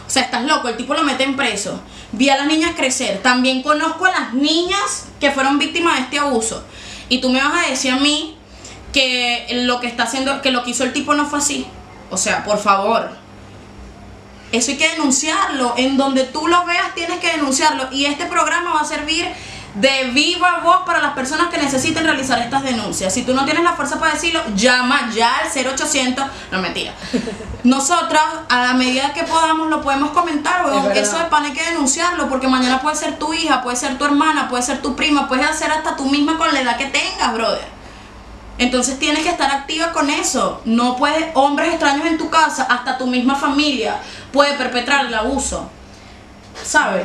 [0.06, 1.80] O sea, estás loco, el tipo lo meten preso.
[2.12, 3.20] Vi a las niñas crecer.
[3.22, 6.62] También conozco a las niñas que fueron víctimas de este abuso.
[7.08, 8.36] Y tú me vas a decir a mí
[8.92, 11.66] que lo que está haciendo, que lo que hizo el tipo no fue así.
[12.10, 13.10] O sea, por favor.
[14.52, 15.74] Eso hay que denunciarlo.
[15.76, 17.88] En donde tú lo veas tienes que denunciarlo.
[17.92, 19.28] Y este programa va a servir
[19.74, 23.14] de viva voz para las personas que necesiten realizar estas denuncias.
[23.14, 26.24] Si tú no tienes la fuerza para decirlo, llama ya al 0800.
[26.50, 26.92] No, mentira.
[27.62, 30.78] Nosotras, a la medida que podamos, lo podemos comentar, weón.
[30.78, 31.02] Es verdad.
[31.02, 34.04] Eso de pan hay que denunciarlo, porque mañana puede ser tu hija, puede ser tu
[34.04, 37.32] hermana, puede ser tu prima, puedes hacer hasta tú misma con la edad que tengas,
[37.32, 37.80] brother.
[38.58, 40.60] Entonces tienes que estar activa con eso.
[40.66, 44.00] No puedes, hombres extraños en tu casa, hasta tu misma familia,
[44.32, 45.70] puede perpetrar el abuso.
[46.62, 47.04] ¿Sabes?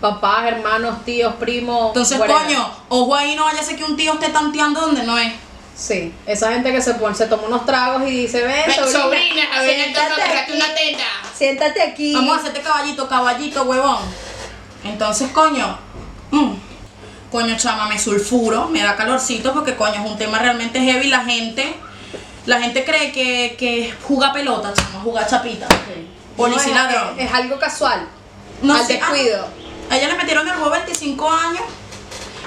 [0.00, 1.88] Papás, hermanos, tíos, primos.
[1.88, 2.42] Entonces, whatever.
[2.42, 5.32] coño, ojo ahí, no vaya a ser que un tío esté tanteando donde no es.
[5.78, 10.22] Sí, esa gente que se pone, se toma unos tragos y dice, ven, sobrina, siéntate
[10.22, 11.04] aquí, teta.
[11.36, 12.14] siéntate aquí.
[12.14, 13.98] Vamos a hacerte caballito, caballito, huevón.
[14.82, 15.78] Entonces, coño,
[16.32, 16.52] mm,
[17.30, 21.08] coño, chama, me sulfuro, me da calorcito porque, coño, es un tema realmente heavy.
[21.08, 21.76] La gente,
[22.48, 25.66] la gente cree que, que juega pelota, chama, juega chapita.
[26.36, 27.18] Policía y No, es- ladrón.
[27.20, 28.08] Es, es algo casual.
[28.62, 29.46] No al sé, descuido.
[29.90, 31.62] ah, a ella le metieron el juego 25 años.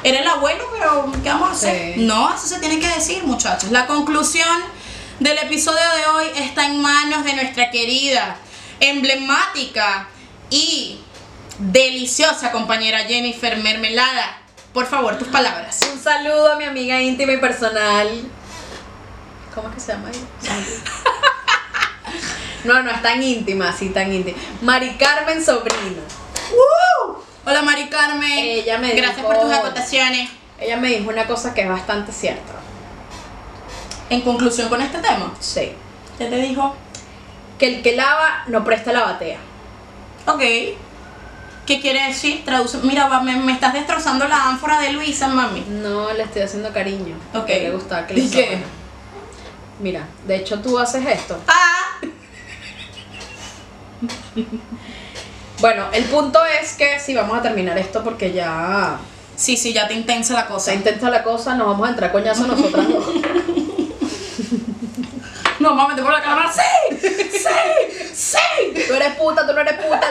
[0.03, 1.93] Era el abuelo, pero ¿qué vamos a hacer?
[1.95, 2.01] Sí.
[2.01, 3.69] No, eso se tiene que decir, muchachos.
[3.71, 4.57] La conclusión
[5.19, 8.35] del episodio de hoy está en manos de nuestra querida,
[8.79, 10.07] emblemática
[10.49, 10.99] y
[11.59, 14.37] deliciosa compañera Jennifer Mermelada.
[14.73, 15.79] Por favor, tus palabras.
[15.93, 18.09] Un saludo a mi amiga íntima y personal.
[19.53, 20.09] ¿Cómo es que se llama?
[22.63, 24.37] No, no es tan íntima, así tan íntima.
[24.61, 26.01] Mari Carmen Sobrino.
[26.51, 27.17] ¡Woo!
[27.45, 28.31] Hola Mari Carmen.
[28.31, 30.29] Ella me Gracias dijo- por tus acotaciones.
[30.59, 32.53] Ella me dijo una cosa que es bastante cierta.
[34.11, 35.71] En conclusión con este tema, Sí.
[36.19, 36.75] ¿qué te dijo?
[37.57, 39.39] Que el que lava no presta la batea.
[40.27, 40.39] Ok.
[41.65, 42.43] ¿Qué quiere decir?
[42.45, 42.77] Traduce.
[42.79, 45.61] Mira, va, me, me estás destrozando la ánfora de Luisa, mami.
[45.67, 47.15] No le estoy haciendo cariño.
[47.33, 47.45] Ok.
[47.45, 48.63] Que le gusta que le ¿Y qué?
[49.81, 51.37] Mira, de hecho tú haces esto.
[51.47, 51.99] Ah.
[55.59, 58.97] Bueno, el punto es que si vamos a terminar esto porque ya
[59.35, 60.71] Sí, sí, ya te intensa la cosa.
[60.71, 63.05] se intenta la cosa, nos vamos a entrar coñazo nosotras dos.
[65.59, 66.51] No, a meter por la cámara.
[66.51, 66.97] ¡Sí!
[66.99, 68.11] ¡Sí!
[68.13, 68.37] ¡Sí!
[68.87, 70.01] Tú eres puta, tú no eres puta.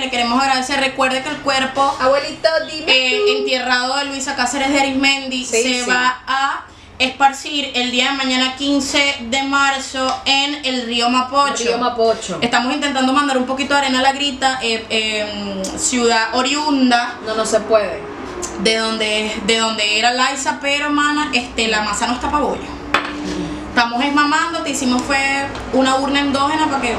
[0.00, 0.80] Le queremos agradecer.
[0.80, 5.84] Recuerde que el cuerpo Abuelito, dime eh, entierrado de Luisa Cáceres de Arismendi Sí, se
[5.84, 5.90] sí.
[5.90, 6.64] va a
[6.98, 11.64] esparcir el día de mañana 15 de marzo en el río Mapocho.
[11.64, 12.38] Río Mapocho.
[12.42, 17.34] Estamos intentando mandar un poquito de arena a la grita, eh, eh, ciudad oriunda, No,
[17.36, 18.02] no se puede.
[18.62, 22.62] de donde, de donde era Liza, pero mana, este, la masa no está pa' bollo.
[23.68, 26.96] Estamos esmamando, te hicimos fue una urna endógena para que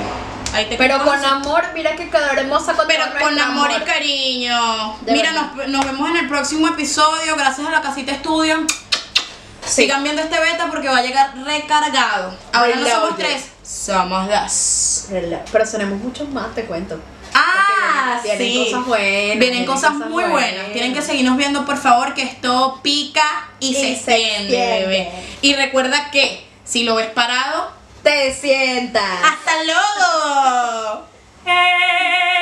[0.53, 4.97] ahí te Pero con amor, mira que quedaremos a Pero con amor y cariño.
[5.01, 7.35] De Mira, nos, nos vemos en el próximo episodio.
[7.35, 8.65] Gracias a la casita estudio.
[9.65, 9.83] Sí.
[9.83, 12.35] Sigan viendo este beta porque va a llegar recargado.
[12.53, 15.07] Ahora no somos tres, somos dos.
[15.51, 16.99] Pero tenemos muchos más, te cuento.
[17.33, 18.65] Ah, vienen sí.
[18.65, 20.31] cosas buenas, Vienen vienen cosas cosas muy buenas.
[20.53, 20.71] buenas.
[20.73, 23.21] Tienen que seguirnos viendo, por favor, que esto pica
[23.59, 24.79] y, Y se se extiende, extiende.
[24.87, 25.11] bebé.
[25.43, 27.71] Y recuerda que si lo ves parado,
[28.09, 29.19] te sientas.
[29.23, 31.05] ¡Hasta luego!
[31.45, 32.38] ¡Eh!